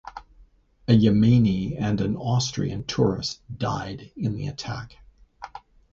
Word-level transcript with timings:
A 0.87 0.93
Yemeni 0.97 1.79
and 1.79 2.01
an 2.01 2.15
Austrian 2.15 2.85
tourist 2.85 3.39
died 3.55 4.11
in 4.15 4.33
the 4.33 4.47
attack. 4.47 4.95